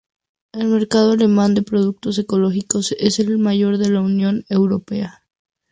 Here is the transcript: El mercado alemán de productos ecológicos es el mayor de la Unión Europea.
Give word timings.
El 0.53 0.65
mercado 0.69 1.11
alemán 1.11 1.53
de 1.53 1.61
productos 1.61 2.17
ecológicos 2.17 2.91
es 2.93 3.19
el 3.19 3.37
mayor 3.37 3.77
de 3.77 3.89
la 3.91 4.01
Unión 4.01 4.45
Europea. 4.49 5.21